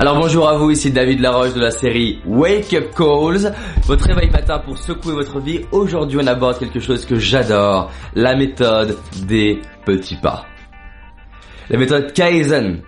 [0.00, 3.52] Alors bonjour à vous, ici David Laroche de la série Wake Up Calls,
[3.84, 5.62] votre réveil matin pour secouer votre vie.
[5.72, 10.46] Aujourd'hui on aborde quelque chose que j'adore, la méthode des petits pas.
[11.68, 12.82] La méthode Kaizen.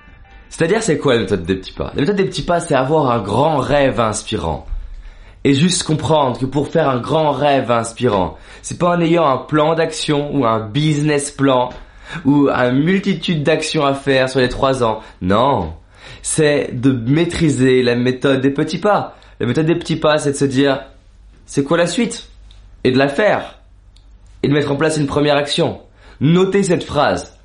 [0.51, 1.91] C'est-à-dire c'est quoi la méthode des petits pas?
[1.97, 4.67] La méthode des petits pas c'est avoir un grand rêve inspirant.
[5.43, 9.39] Et juste comprendre que pour faire un grand rêve inspirant, c'est pas en ayant un
[9.39, 11.71] plan d'action ou un business plan
[12.25, 15.01] ou une multitude d'actions à faire sur les trois ans.
[15.21, 15.73] Non,
[16.23, 19.17] c'est de maîtriser la méthode des petits pas.
[19.39, 20.83] La méthode des petits pas, c'est de se dire,
[21.47, 22.29] c'est quoi la suite?
[22.85, 23.59] Et de la faire.
[24.43, 25.81] Et de mettre en place une première action.
[26.21, 27.39] Notez cette phrase.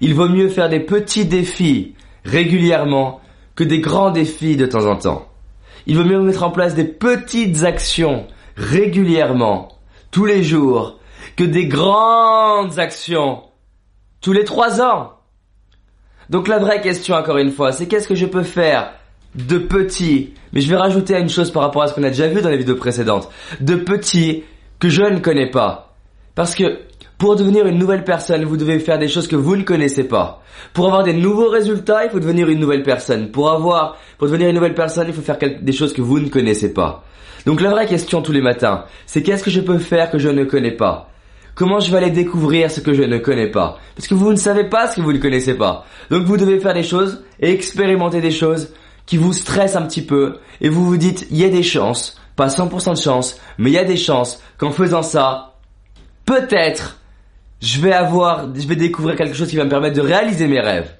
[0.00, 3.20] Il vaut mieux faire des petits défis régulièrement
[3.54, 5.28] que des grands défis de temps en temps.
[5.86, 8.26] Il vaut mieux mettre en place des petites actions
[8.56, 9.68] régulièrement,
[10.10, 10.98] tous les jours,
[11.36, 13.42] que des grandes actions
[14.20, 15.12] tous les trois ans.
[16.30, 18.92] Donc la vraie question, encore une fois, c'est qu'est-ce que je peux faire
[19.34, 22.28] de petit, mais je vais rajouter une chose par rapport à ce qu'on a déjà
[22.28, 23.28] vu dans les vidéos précédentes,
[23.60, 24.44] de petit
[24.78, 25.96] que je ne connais pas.
[26.36, 26.78] Parce que
[27.18, 30.40] pour devenir une nouvelle personne, vous devez faire des choses que vous ne connaissez pas.
[30.72, 33.30] Pour avoir des nouveaux résultats, il faut devenir une nouvelle personne.
[33.30, 36.28] Pour avoir, pour devenir une nouvelle personne, il faut faire des choses que vous ne
[36.28, 37.04] connaissez pas.
[37.44, 40.28] Donc la vraie question tous les matins, c'est qu'est-ce que je peux faire que je
[40.28, 41.09] ne connais pas?
[41.60, 43.78] Comment je vais aller découvrir ce que je ne connais pas?
[43.94, 45.84] Parce que vous ne savez pas ce que vous ne connaissez pas.
[46.10, 48.70] Donc vous devez faire des choses et expérimenter des choses
[49.04, 52.18] qui vous stressent un petit peu et vous vous dites il y a des chances,
[52.34, 55.56] pas 100% de chance, mais il y a des chances qu'en faisant ça,
[56.24, 56.96] peut-être
[57.60, 60.60] je vais avoir, je vais découvrir quelque chose qui va me permettre de réaliser mes
[60.60, 60.90] rêves.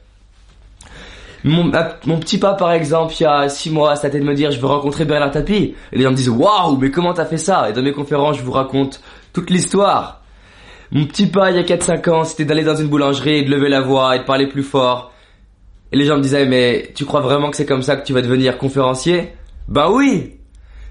[1.42, 4.60] Mon, petit pas par exemple, il y a 6 mois, c'était de me dire je
[4.60, 5.74] veux rencontrer Bernard Tapie.
[5.90, 7.70] Et les gens me disent waouh, mais comment t'as fait ça?
[7.70, 9.00] Et dans mes conférences, je vous raconte
[9.32, 10.19] toute l'histoire.
[10.92, 13.50] Mon petit pas il y a 4-5 ans, c'était d'aller dans une boulangerie et de
[13.50, 15.12] lever la voix et de parler plus fort.
[15.92, 18.12] Et les gens me disaient, mais tu crois vraiment que c'est comme ça que tu
[18.12, 19.32] vas devenir conférencier?
[19.68, 20.34] Ben oui!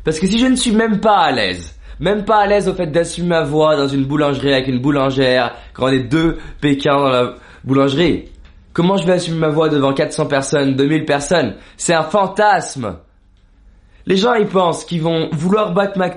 [0.05, 2.73] Parce que si je ne suis même pas à l'aise, même pas à l'aise au
[2.73, 6.95] fait d'assumer ma voix dans une boulangerie avec une boulangère, quand on est deux Pékins
[6.95, 7.35] dans la
[7.65, 8.29] boulangerie,
[8.71, 11.55] comment je vais assumer ma voix devant 400 personnes, 2000 personnes?
[11.75, 12.99] C'est un fantasme!
[14.05, 16.15] Les gens ils pensent qu'ils vont vouloir battre Mac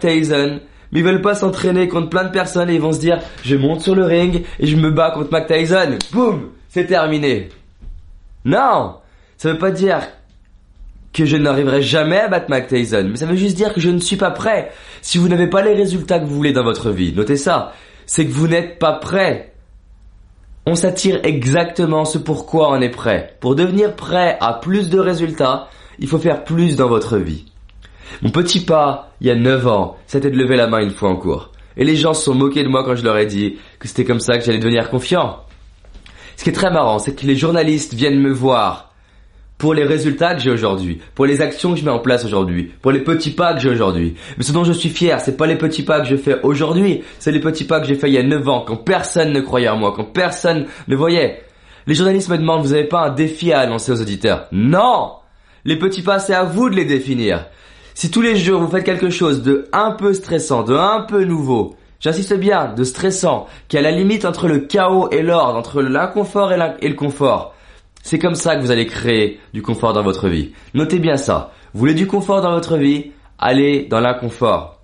[0.92, 3.56] mais ils veulent pas s'entraîner contre plein de personnes et ils vont se dire je
[3.56, 5.98] monte sur le ring et je me bats contre Mac Tyson.
[6.12, 7.48] Boum, c'est terminé.
[8.44, 8.96] Non,
[9.36, 10.00] ça veut pas dire
[11.12, 13.90] que je n'arriverai jamais à battre Mac Tyson, mais ça veut juste dire que je
[13.90, 14.72] ne suis pas prêt.
[15.02, 17.72] Si vous n'avez pas les résultats que vous voulez dans votre vie, notez ça,
[18.06, 19.52] c'est que vous n'êtes pas prêt.
[20.64, 23.36] On s'attire exactement ce pourquoi on est prêt.
[23.40, 27.51] Pour devenir prêt à plus de résultats, il faut faire plus dans votre vie.
[28.20, 31.08] Mon petit pas, il y a 9 ans, c'était de lever la main une fois
[31.08, 31.50] en cours.
[31.76, 34.04] Et les gens se sont moqués de moi quand je leur ai dit que c'était
[34.04, 35.40] comme ça que j'allais devenir confiant.
[36.36, 38.92] Ce qui est très marrant, c'est que les journalistes viennent me voir
[39.62, 42.72] pour les résultats que j'ai aujourd'hui, pour les actions que je mets en place aujourd'hui,
[42.82, 44.16] pour les petits pas que j'ai aujourd'hui.
[44.36, 47.02] Mais ce dont je suis fier, c'est pas les petits pas que je fais aujourd'hui,
[47.20, 49.40] c'est les petits pas que j'ai fait il y a 9 ans, quand personne ne
[49.40, 51.44] croyait en moi, quand personne ne voyait.
[51.86, 54.46] Les journalistes me demandent, vous n'avez pas un défi à annoncer aux auditeurs?
[54.50, 55.12] Non
[55.64, 57.46] Les petits pas, c'est à vous de les définir.
[57.94, 61.24] Si tous les jours vous faites quelque chose de un peu stressant, de un peu
[61.24, 65.82] nouveau, j'insiste bien, de stressant, qui est la limite entre le chaos et l'ordre, entre
[65.82, 67.54] l'inconfort et, et le confort,
[68.02, 70.52] c'est comme ça que vous allez créer du confort dans votre vie.
[70.74, 71.52] Notez bien ça.
[71.72, 73.12] Vous voulez du confort dans votre vie?
[73.38, 74.80] Allez dans l'inconfort.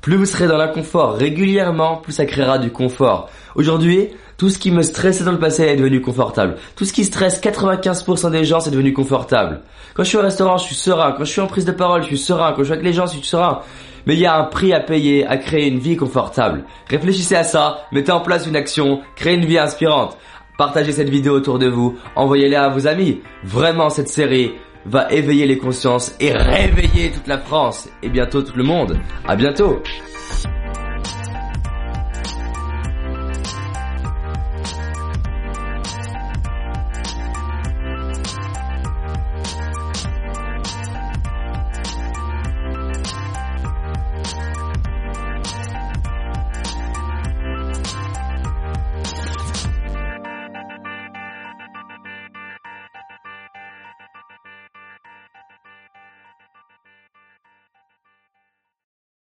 [0.00, 3.28] Plus vous serez dans l'inconfort régulièrement, plus ça créera du confort.
[3.56, 6.56] Aujourd'hui, tout ce qui me stressait dans le passé est devenu confortable.
[6.76, 9.62] Tout ce qui stresse 95% des gens, c'est devenu confortable.
[9.94, 11.12] Quand je suis au restaurant, je suis serein.
[11.12, 12.52] Quand je suis en prise de parole, je suis serein.
[12.52, 13.62] Quand je suis avec les gens, je suis serein.
[14.06, 16.64] Mais il y a un prix à payer à créer une vie confortable.
[16.88, 20.16] Réfléchissez à ça, mettez en place une action, créez une vie inspirante.
[20.56, 23.20] Partagez cette vidéo autour de vous, envoyez-la à vos amis.
[23.42, 24.52] Vraiment, cette série
[24.86, 28.98] va éveiller les consciences et réveiller toute la France et bientôt tout le monde.
[29.26, 29.82] À bientôt.